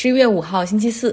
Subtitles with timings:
[0.00, 1.12] 十一月五号，星期四。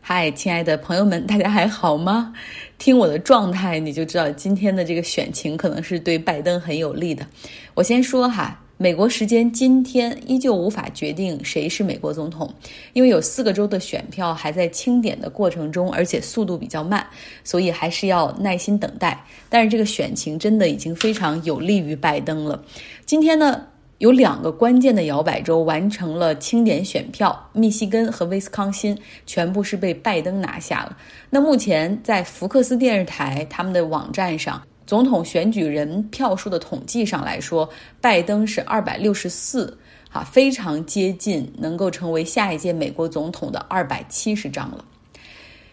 [0.00, 2.32] 嗨，亲爱的朋友们，大家还好吗？
[2.78, 7.26] 听我的状态，你就知道今天的这个选情可能是对拜登很有利的。
[7.74, 12.48] 我先说哈，美国时间今天依旧无法决定谁是美国总统，
[12.92, 17.04] 因为有四个州的选票还在清点的过程中，而且速度比较慢，
[17.42, 19.24] 所以还是要耐心等待。
[19.48, 22.62] 但是这个选情真的已经非常有利于拜登了。
[23.04, 23.66] 今天呢？
[24.00, 30.96] 有两个关键的摇摆州完成了清点选票，密西根和威斯康辛全部是被拜登拿下了。
[31.28, 37.68] 那目前在福克斯电视台他们的网站上，总统选举人票数的统计上来说，
[38.00, 39.76] 拜登是二百六十四，
[40.10, 44.82] 啊，非常接近能够成为下一届美国总统的二百七十张了。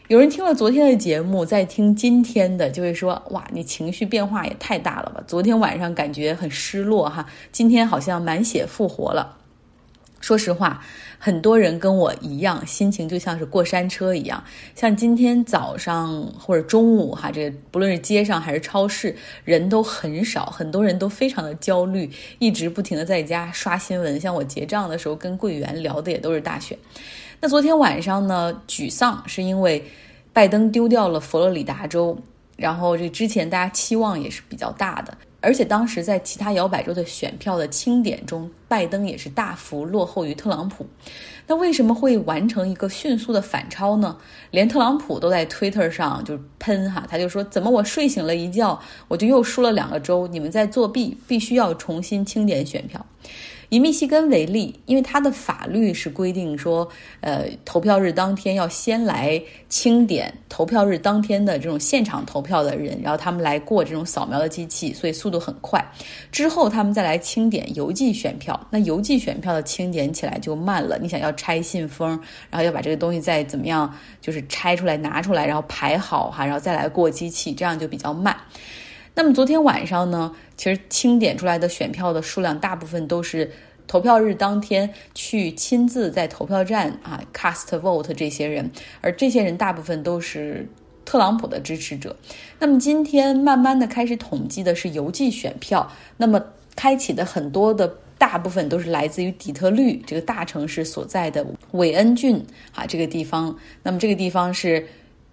[0.08, 5.22] 有人听了昨天的节目，再听今天的，就会说：“哇，你情绪变化也太大了吧！
[5.28, 9.36] 昨天晚上感觉很失落哈，今天好像满血复活了。”
[10.22, 10.82] 说实话，
[11.20, 14.42] 很多人跟我一样，心情就像是过山车一样。
[14.74, 19.14] 像今天早上或者中午哈，这不论是街上还是超市，
[19.44, 24.18] 人都很少，很多人都非常的焦虑，一直不停的在家刷新闻。
[24.18, 26.78] 像我结账的时候，跟柜员聊的也都是大选。
[27.40, 29.84] 那昨天晚上呢，沮丧是因为
[30.34, 32.18] 拜登丢掉了佛罗里达州，
[32.56, 40.88] 然后这之前大家期望也是比较大的，而且当时在其他摇摆州的选票的清点中，拜登也是大幅落后于特朗普。
[41.46, 44.18] 那为什么会完成一个迅速的反超呢？
[44.50, 50.26] 连特朗普都在 Twitter 上就喷哈，他就说：怎么我睡醒了一觉，我就又输了两个州？
[50.28, 53.06] 你们在作弊，必须要重新清点选票。
[53.70, 56.88] 以密西根为例，因为它的法律是规定说，
[57.22, 65.84] 呃，投票日当天要先来清点投票日当天的这种现场投票的人，然后他们来过这种扫描的机器，所以速度很快。
[66.32, 70.98] 之后他们再来清点邮寄选票，那邮寄选票的清点起来就慢了。
[71.00, 72.10] 你想要拆信封，
[72.50, 78.36] 然后要把这个东西再怎么样，就是拆出来拿出来，然后排好哈，然后再来过机器，这样就比较慢。
[79.18, 83.50] 那么昨天晚上呢，其实清点出来的选票的数量大部分都是
[83.88, 88.70] 投票日当天去亲自在投票站啊 cast vote 这些人，
[89.02, 90.70] 而这些人大部分都是
[91.04, 92.16] 特朗普的支持者。
[92.60, 96.40] 那么今天慢慢的开始统计的是邮寄选票，那么
[96.76, 102.46] 开启的很多的大部分都是来自于底特律这个大城市所在的韦恩郡
[102.76, 103.58] 啊这个地方。
[103.82, 104.86] 那么这个地方是。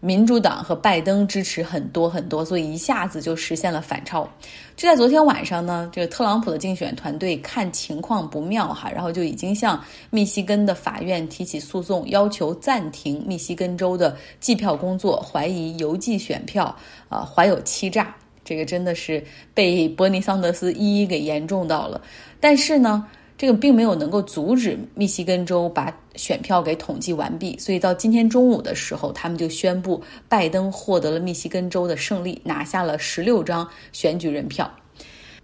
[0.05, 4.29] 民主党和拜登支持很多很多，所以一下子就实现了反超。
[4.77, 16.77] 就在昨天晚上呢，这个特朗普的竞选团队看情况不妙哈，然后就已经向密西根的法院提起诉讼，要求暂停密西根州的计票工作，怀疑邮寄选票
[17.09, 18.15] 啊怀有欺诈。
[18.45, 21.99] 这个真的是被伯尼桑德斯一一给严重到了。
[22.39, 23.07] 但是呢。
[23.45, 34.75] 这个并没有能够阻止密西根州把选票给统计完毕，所以到今天中午的时候，他们就宣布拜登获得了密西根州的胜利，拿下了十六张选举人票。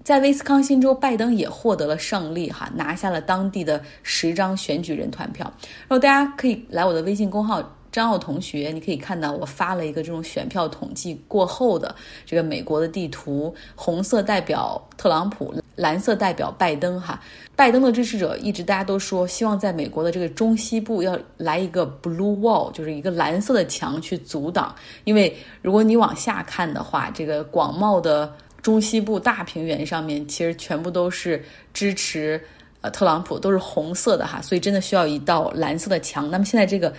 [0.03, 5.45] 在威斯康星州，拜登也获得了胜利，哈，拿下了当地的十张选举人团票。
[5.81, 7.63] 然后大家可以来我的微信公号。
[7.93, 11.93] 张奥同学，你可以看到我发了一个这种选票统计过后的
[12.25, 17.01] 这个美国的地图，红色代表特朗普，蓝色代表拜登。
[17.01, 17.19] 哈，
[17.57, 24.75] 拜登的支持者一直大家都说，希望在美国的这个中西部要来一个 blue wall，就是一个蓝色的墙去阻挡。
[25.05, 31.43] 因为如果你往下看的话，这个广袤的中西部大平原上面，其实全部都是
[31.73, 32.41] 支持
[32.83, 36.31] 呃特朗普，都是红色的哈，所以真的需要一道蓝色的墙。
[36.31, 36.93] 那么现在这个。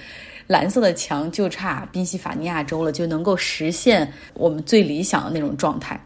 [0.48, 5.98] 蓝色的墙就差宾夕法尼亚州了，就能够实现我们最理想的那种状态。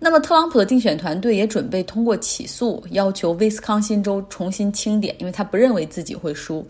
[0.00, 6.64] 那么，特朗普的竞选团队也准备通过起诉，要求威斯康星州重新清点，因为他不认为自己会输。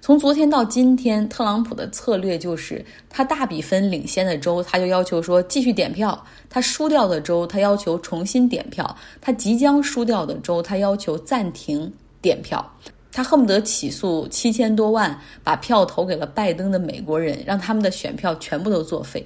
[0.00, 6.12] 从昨天到今天，特朗普的策略就是，他大比分领先的州，他就要求说继续点票；
[6.50, 8.84] 他输掉的州，他要求重新点票；
[9.20, 12.70] 他即将输掉的州，他要求暂停点票。
[13.12, 19.24] 他恨不得起诉七千多万把票投给了拜登的美国人，让他们的选票全部都作废。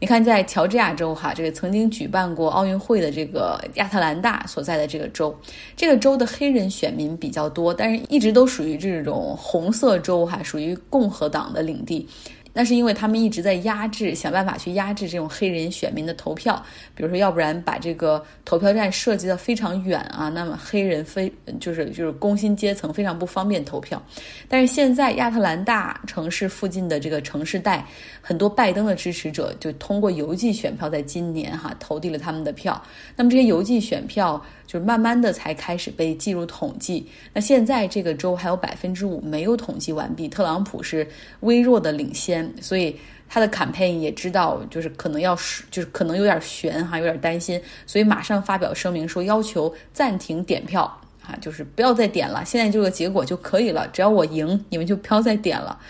[0.00, 5.36] 你看，在乔治亚州哈，这个曾经举办过奥运会的这个亚特兰大所在的这个州，
[5.76, 12.06] 这个州的黑人选民比较多，但是一直都属于这种红色州哈，属于共和党的领地。
[12.52, 16.60] 那是因为他们一直在压制，想办法去压制这种黑人选民的投票。
[16.94, 24.02] 比如说，要不然把这个投票站设计的非常远啊，那么黑人非就是就是工薪阶层非常不方便投票。
[24.48, 27.86] 但是现在亚特兰大城市附近的这个城市带，
[28.20, 32.80] 很多拜登的支持者就通过邮寄选票，在今年哈投递了他们的票。
[33.14, 37.04] 那么这些邮寄选票就是慢慢的才开始被计入统计。
[37.32, 41.08] 那现在这个州还有百分之五没有统计完毕，特朗普是
[41.40, 42.94] 微弱的领先，所以
[43.28, 45.34] 他的 campaign 也知道就是可能要
[45.70, 50.82] 就是可能有点悬哈，有点担心，所以马上发表声明说要求暂停点票
[51.26, 55.80] 啊，就是不要再点了，现在这个结果就可以了，只要我赢，你们就不要再点了。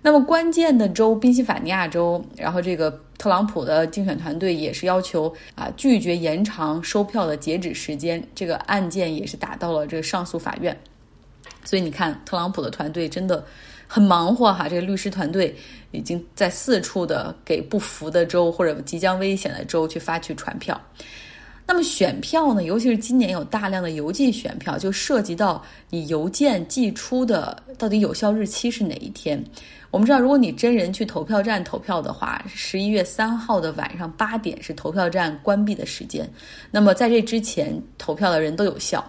[0.00, 10.78] 那么关键的州宾夕法尼亚州，然后这个特朗普的竞选团队也是要求啊拒绝延长收票的截止时间，这个案件也是打到了这个上诉法院。
[11.64, 13.44] 所以你看，特朗普的团队真的
[13.86, 15.54] 很忙活哈，这个律师团队
[15.90, 20.80] 已经在四处的给不服的州或者即将危险的州去发去传票。
[21.70, 22.62] 那么选票呢？
[22.62, 29.38] 尤其是今年有大量的邮寄选票，就涉及到你邮件寄出的到底有效日期是哪一天。
[29.90, 36.26] 我们知道，如果你真人去投票站投票的话，十一月三号的晚上八点是投票站关闭的时间。
[36.70, 39.04] 那么在这之前投票的人都有效。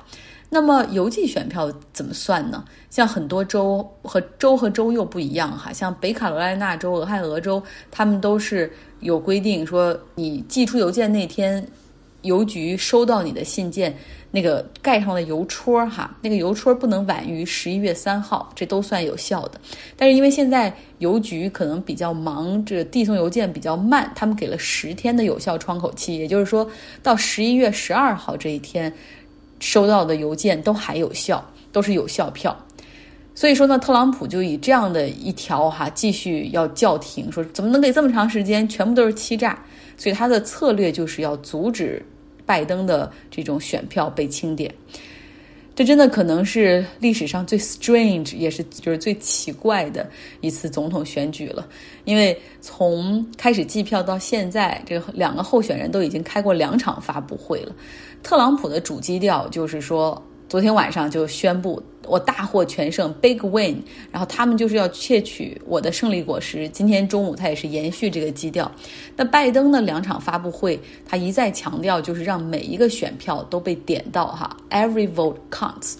[0.49, 2.65] 那么邮寄选票怎么算呢？
[2.89, 8.69] 像很多州和州和州又不一样哈，像北卡罗来纳州、俄亥俄州，他们都是
[8.99, 11.65] 有规定说，你寄出邮件那天。
[12.23, 13.95] 邮局收到你的信件，
[14.29, 19.61] 那个盖上的邮戳哈，那个邮戳不能晚于十一月三号，这都算有效的。
[19.95, 26.69] 但是因为现在邮局可能比较忙，这递送邮件比较慢，他们给了十天的有效窗口期，也就是说
[27.01, 28.93] 到十一月十二号这一天，
[29.59, 32.57] 收到的邮件都还有效，都是有效票。
[33.39, 39.57] 所以说呢，特朗普就以这样的一条哈，继续要叫停，说怎么能给这么长时间，全部都是欺诈。
[39.95, 42.05] 所以他的策略就是要阻止
[42.45, 44.69] 拜登的这种选票被清点，
[45.73, 50.09] 这真的可能是历史上最 strange 也是就是最奇怪的
[50.41, 51.65] 一次总统选举了。
[52.03, 57.73] 因为从开始计票到现在，这两个候选人都已经开过两场发布会了。
[58.21, 60.21] 特朗普的主基调就是说。
[60.49, 63.77] 昨天晚上就宣布我大获全胜，big win，
[64.11, 66.67] 然后他们就是要窃取我的胜利果实。
[66.69, 68.69] 今天中午他也是延续这个基调。
[69.15, 75.97] 那拜登的两场发布会，他一再强调就是让每一个选票都被点到哈，every vote counts。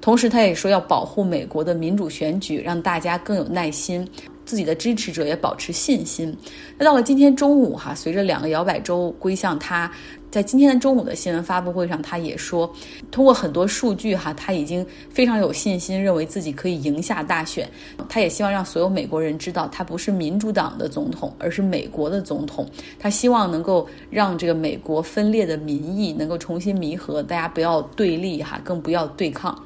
[0.00, 4.06] 同时他也说要保护美国的民主选举，让大家更有耐心，
[4.44, 6.36] 自己的支持者也保持信心。
[6.76, 9.88] 那到了今天中午哈，随着两个摇摆州归向他。
[10.34, 12.68] 在今天的中午的新闻发布会上，他也说，
[13.12, 17.70] 通过很多数据哈，他已经非常有信心，认为自己可以赢下大选。
[18.08, 22.68] 他也希望让所有美国人知道，他不是民主党的总统，而是美国的总统。
[22.98, 29.56] 他希望能够让这个美国分裂的民意能够重新弥合，大家不要对立哈，更不要对抗。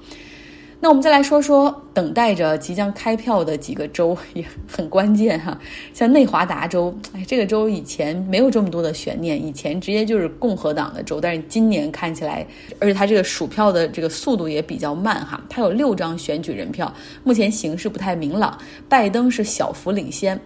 [0.81, 5.59] 那我们再来说说等待着即将开票的几个州也很关键哈，
[5.93, 12.47] 像内华达州，哎，这个州以前没有这么多的悬念，以前直接就是共和党的州，但是今年看起来，
[12.79, 16.95] 而且它这个数票的这个速度也比较慢哈，它有六张选举人票，
[17.25, 18.57] 目前形势不太明朗，
[18.89, 20.41] 拜登是小幅领先。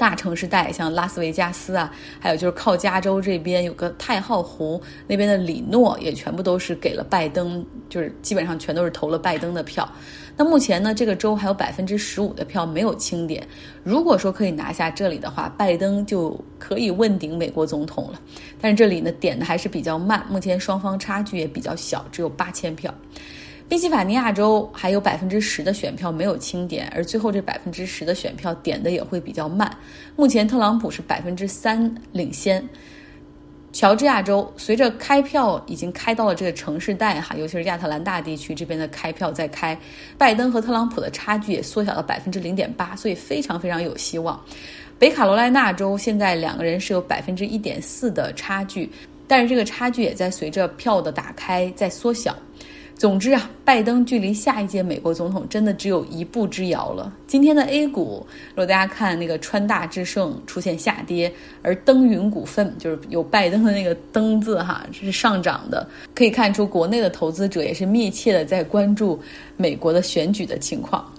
[0.00, 9.86] 大城市带像拉斯维加斯啊，还有就是靠加州这边有个太浩湖那边的里诺，也全部都是给了拜登，就是基本上全都是投了拜登的票。
[10.38, 13.46] 那目前呢，这个州还有百分之十五的票没有清点。
[13.84, 18.18] 如果说可以拿下这里的话，拜登就可以问鼎美国总统了。
[18.58, 22.94] 但是这里呢点的还是比较慢，目前双方差距也比较小，只有八千票。
[23.70, 29.70] 宾夕法尼亚州还有百分之十的选票没有清点，而最后这百分之十的选票点的也会比较慢。
[30.16, 32.68] 目前特朗普是百分之三领先。
[33.72, 39.78] 乔治亚州随着开票已经开到了这个城市带哈，尤其是亚特兰大地区这边的开票在开，
[40.18, 44.44] 拜登和特朗普的差距也缩小到百分之零点八，所以非常非常有希望。
[44.98, 48.90] 北卡罗来纳州现在两个人是有百分之一点四的差距，
[49.28, 52.36] 但是这个差距也在随着票的打开在缩小。
[53.00, 57.10] 总之啊，拜登距离下一届美国总统真的只有一步之遥了。
[57.26, 69.18] 今天的 A 股，如果大家看那个川大智胜出现下跌，而登云股份就是有拜登的那个登字哈，这是上涨的，可以看出国内的投资者也是密切的在关注
[69.56, 71.10] 美国的选举的情况。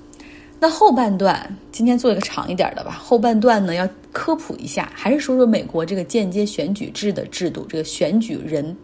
[0.60, 8.78] 那后半段今天做一个长一点的吧，后半段呢要科普一下，还是说说美国这个间接选举制的制度，这个选举人。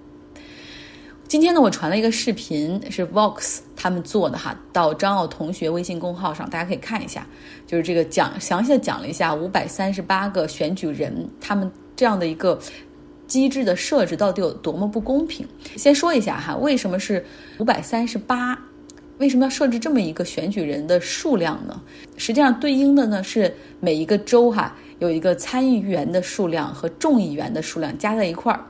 [1.28, 7.28] 今天呢，我传了一个视频，是 Vox 他们做的哈，到张奥同学微信公号上，大家可以看一下，
[7.66, 12.58] 就是这个讲详细的讲了一下五百三十八个选举人他们这样的一个
[13.28, 15.46] 机制的设置到底有多么不公平。
[15.76, 17.26] 先说一下哈，为什么是
[17.60, 18.58] 五百三十八？
[19.18, 21.82] 为什么要设置这么一个选举人的数量呢？
[22.16, 28.66] 实际上对应的呢是每一个州哈有一个参议员的数量和众议员的数量加在一块儿，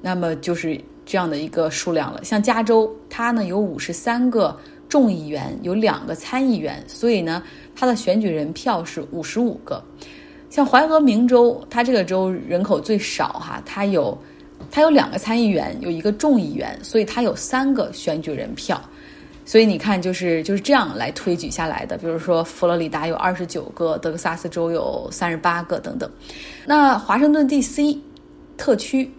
[0.00, 0.80] 那么就是。
[1.10, 4.56] 这样的一个数量了，像加州，它呢有五十三个
[4.88, 7.42] 众议员，有两个参议员，所以呢，
[7.74, 9.82] 它的选举人票是五十五个。
[10.50, 14.16] 像怀俄明州，它这个州人口最少哈，它有
[14.70, 18.80] 它有两个参议员，有一个众议员，所以它有三个选举人票。
[19.44, 21.98] 所以你看，就是就是这样来推举下来的。
[21.98, 26.08] 比如说，佛罗里达有二十九个，德克萨斯州有三十八个等等。
[26.64, 27.98] 那华盛顿 D.C.
[28.56, 29.10] 特区。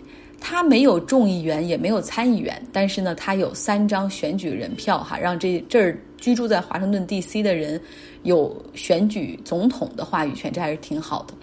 [0.44, 7.44] 他没有众议员，也没有参议员，但是呢，他有三张选举人票，哈，让这这儿居住在华盛顿 D.C.
[7.44, 7.80] 的人
[8.24, 11.36] 有选举总统的话语权，这还是挺好的。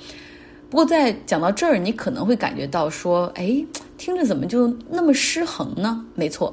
[0.69, 3.65] 不过在讲到这儿，你可能会感觉到说，哎，
[3.97, 6.05] 听着怎么就那么失衡呢？
[6.17, 6.53] 没错，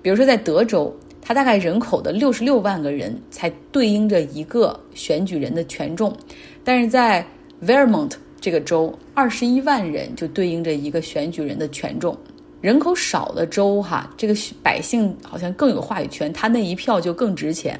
[0.00, 6.16] 比如说在德州，它大概人口的六十六万个人才对应着一个选举人的权重，
[6.64, 7.24] 但是在
[7.62, 8.12] Vermont。
[8.42, 12.18] 这个州二十一万人就对应着一个选举人的权重，
[12.60, 14.34] 人口少的州哈，这个
[14.64, 17.78] 百姓好像更有话语权，他那一票就更值钱。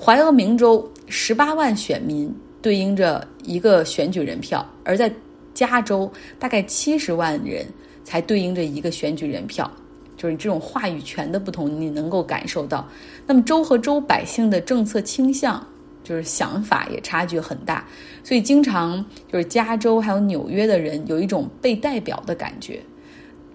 [0.00, 5.12] 怀俄明州十八万选民对应着一个选举人票，而在
[5.52, 7.66] 加州大概七十万人
[8.04, 9.70] 才对应着一个选举人票，
[10.16, 12.88] 就是这种话语权的不同，你能够感受到。
[13.26, 15.62] 那么州和州百姓的政策倾向。
[16.04, 17.84] 就是想法也差距很大，
[18.22, 22.78] 所以经常就是加州还有纽约的人有一种被代表的感觉。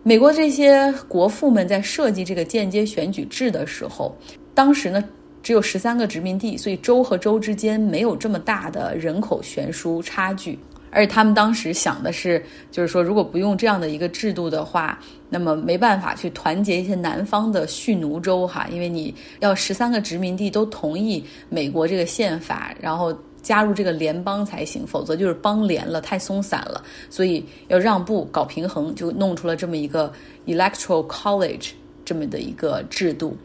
[0.04, 4.18] 美国这些国父们在设计这个间接选举制的时候，
[4.54, 5.04] 当时呢
[5.44, 10.58] 只有十三个殖民地，所以州和州之间没有这么大的人口悬殊差距。
[10.92, 30.12] 而且他们当时想的是，就是说，如果不用这样的一个制度的话，那么没办法去团结一些南方的蓄奴州哈，因为你要十三个殖民地都同意美国这个宪法，然后加入这个联邦才行，否则就是邦联了，太松散了，所以要让步搞平衡，就弄出了这么一个
[30.48, 31.70] electoral college
[32.04, 33.38] 这么的一个制度，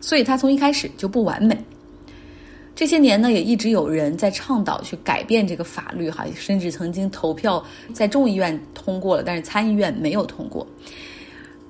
[0.00, 1.56] 所以它从一开始就不完美。
[2.74, 10.66] 这些年呢，也一直有人在倡导去改变这个法律，哈，甚至曾经投票在众议院通过了，但是参议院没有通过。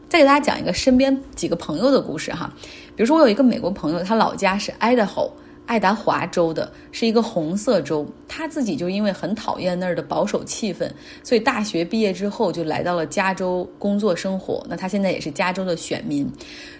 [0.09, 2.53] 再给大家讲一个身边几个朋友的故事哈，
[2.97, 5.31] 比如说我有一个美国朋友，他老家是 Idaho。
[5.67, 10.87] 爱达华州的是一个红色州，他自己就因为很讨厌那儿的保守气氛，
[11.23, 14.63] 所以大学毕业之后就来到了加州工作生活。
[14.69, 16.31] 那他现在也是加州的选民，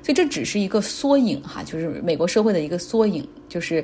[0.03, 3.83] 所以这只是一个缩影哈，就是美国社会的一个缩影，就是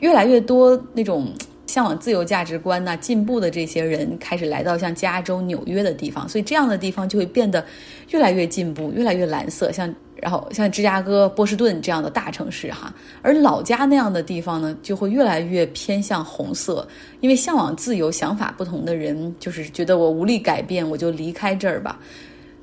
[0.00, 1.32] 越来越多那种
[1.66, 7.64] 向往自由价值观呐、进步的这些人开始来到像加州、纽约的地方，所以这样的地方就会变得
[8.10, 9.92] 越来越进步、越来越蓝色，像。
[10.20, 16.86] 然后像芝加哥、波士顿这样的大城市哈，而老家那样的地方呢，就会越来越偏向红色，
[17.20, 21.98] 因为向往自由、想法不同的人，就是觉得我无力改变，我就离开这儿吧。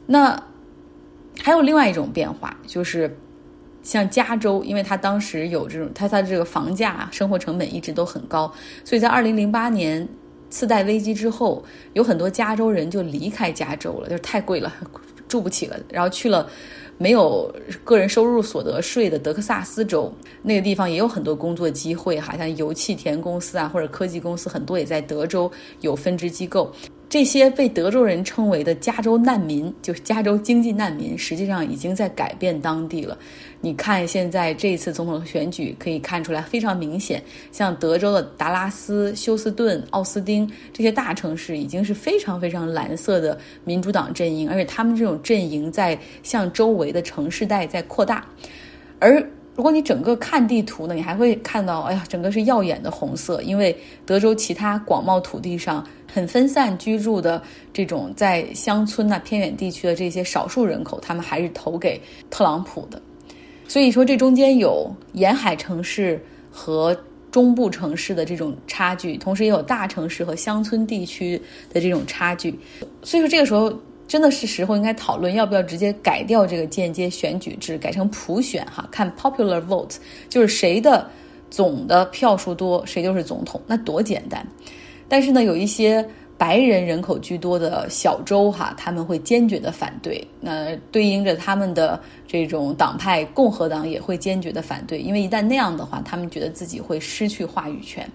[0.05, 0.39] 那
[1.41, 3.17] 还有另外一种变化，就是
[3.83, 8.51] 像加州，因为它当时有这种，它它这个房价、生活成本一直都很高，
[8.83, 10.07] 所以在二零零八年
[10.49, 14.73] 次贷危机之后，有很多加州人就离开加州了，就是太贵了，
[15.27, 16.49] 住不起了，然后去了。
[16.99, 17.53] 没有
[17.83, 26.73] 个人收入所得税的德克萨斯州，那个地方也有很多工作机会，哈，像油气田公司啊，或者科技公司，很多也在德州有分支机构。
[27.09, 33.17] 这些被德州人称为的加州难民，就是加州经济难民，实际上已经在改变当地了。
[33.61, 48.25] 你看，现在这一次总统选举可以看出来非常明显，像德州的达拉斯、休斯顿、奥斯汀这些大城市，已经是非常非常蓝色的民主党阵营，而且他们这种阵营在向周围的城市带在扩大，
[48.99, 49.25] 而。
[49.57, 55.83] 如果你整个看地图呢，你还会看到，哎呀，整个是耀眼的红色，因为德州其他广袤土地上
[56.13, 57.41] 很分散居住的
[57.73, 61.99] 这种在乡村呐、偏远地区的这些少数人口，他们还是投给
[62.29, 63.01] 特朗普的。
[63.67, 66.95] 所以说，这中间有沿海城市和
[67.31, 71.41] 中部城市的这种差距，同时也有大城市和乡村地区
[71.73, 72.51] 的这种差距。
[73.01, 73.73] 所以说，这个时候。
[74.07, 79.97] 真的是时候应该讨论要不要直接改掉这个间接选举制，改成普选哈，看 popular vote，
[80.29, 81.09] 就是谁的
[81.49, 84.45] 总的票数多，谁就是总统，那多简单。
[85.09, 90.25] 但是呢，有一些白人人口居多的小州哈，他们会坚决的反对。
[90.39, 98.09] 那对应着他们的这种党派，共和党也会坚决的反对，因为一旦那样的话，他们觉得自己会失去话语权。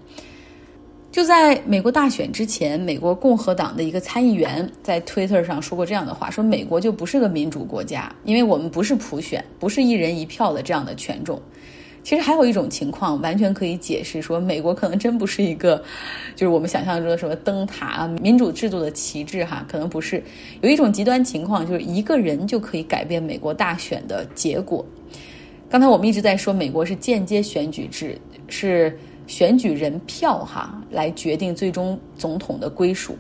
[1.13, 11.39] 就在美国大选之前，美国共和党的一个参议员在 Twitter 上说过这样的话：说美国就不是个民主国家，因为我们不是普选，不是一人一票的这样的权重。
[12.03, 15.77] 其实还有一种情况，完全可以解释说，美国可能真不是一个，
[16.35, 20.21] 就是我们想象中的什么灯塔啊、民主制度的旗帜哈，可能不是。
[20.63, 24.83] 有一种极端情况，就是一个人就可以改变美国大选的结果。
[25.69, 28.99] 刚才我们一直在说，美国是间接选举制，是
[29.33, 33.17] 选举人票哈来决定最终总统的归属。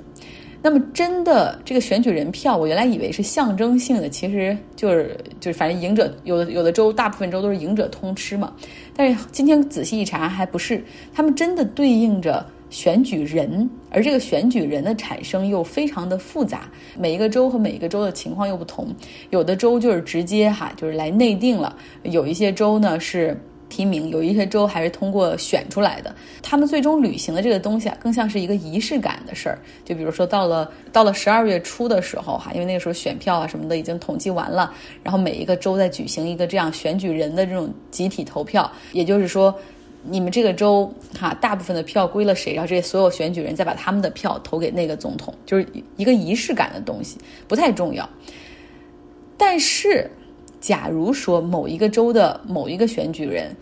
[0.60, 8.52] 那么，真的这个选举人票，我原来以为是象征性的，其实就是就是反正赢者有的有的州，大部分州都是赢者通吃嘛。
[8.94, 18.94] 但是今天仔细一查，还不是他们真的对应着选举人，而这个选举人的产生又非常的复杂，每一个州和每一个州的情况又不同，
[19.30, 23.34] 有的州就是直接哈就是来内定了，有一些州呢是。
[23.72, 29.58] 提名有一些州还是通过选出来的，他们最终履行的这个东西啊，更像是一个仪式感的事儿。
[29.82, 39.54] 就比如说到了到了十二月初的时候哈，因为那个时候选票啊什么的已经统计完了，然后每一个州在举行一个这样选举人的这种集体投票，也就是说，
[40.04, 47.16] 你们这个州哈大部分的票归了谁，然后这些所有选举人再把他们的票投给那个总统，就是一个仪式感的东西，
[47.48, 48.06] 不太重要。
[49.38, 50.10] 但是。
[50.62, 53.54] 假如说某一个州的某一个选举人，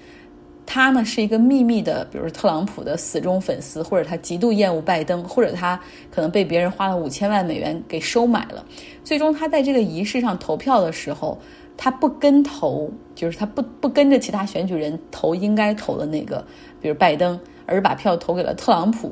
[0.67, 5.81] 他呢是一个秘密的，比如说特朗普的死忠粉丝，或者他极度厌恶拜登，或者他
[6.11, 8.63] 可能被别人花了五千万美元给收买了，
[9.03, 11.39] 最终他在这个仪式上投票的时候，
[11.75, 16.45] 他不跟投，就是他不不跟着其他选举人投应该投的那个，
[16.83, 19.11] 比如拜登，而把票投给了特朗普，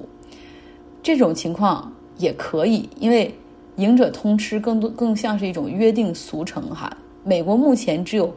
[1.02, 3.34] 这种情况也可以，因为
[3.76, 6.94] 赢者通吃更多更像是一种约定俗成哈。
[7.28, 8.34] 美国目前只有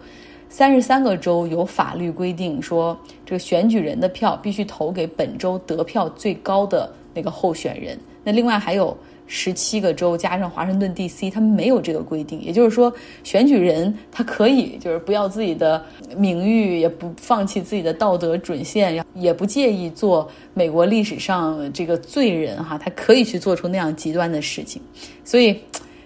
[0.50, 7.98] 三十三个州有法律规定说，这个选举人的票必须投给本州得票最高的那个候选人。
[8.22, 8.96] 那另外还有
[9.28, 12.42] 十七个州加上华盛顿 D.C.，他们没有这个规定。
[12.42, 12.94] 也就是说，
[13.24, 15.82] 选举人他可以就是不要自己的
[16.18, 24.82] 名誉，也不放弃自己的道德准线，也不介意做美国历史上这个罪人哈，他可以去做出那样极端的事情。
[25.24, 25.58] 所以，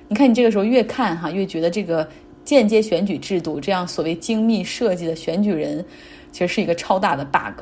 [0.07, 2.07] 你看你这个时候越看哈，越觉得这个。
[2.45, 5.83] 间接选举制度这样所谓精密设计的选举人，
[6.31, 7.61] 其实是一个超大的 bug。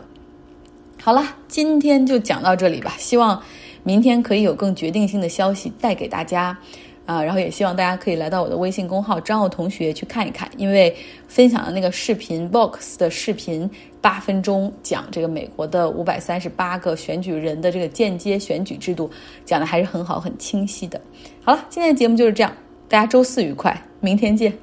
[1.01, 2.93] 好了，今天就讲到这里吧。
[2.97, 3.41] 希望
[3.83, 6.57] 明天可以有更决定性的消息带给大家
[7.05, 7.21] 啊！
[7.21, 10.95] 然后也希望大家可以来到我的微信公号张奥同学去看一看，因为
[11.27, 13.69] 分享的那个视频 box 的视频
[13.99, 19.09] 八分钟讲这个美国的五百三十八个选举人的这个间接选举制度，
[19.43, 21.01] 讲的还是很好、很清晰的。
[21.43, 22.53] 好了，今天的节目就是这样，
[22.87, 24.53] 大家周四愉快，明天见。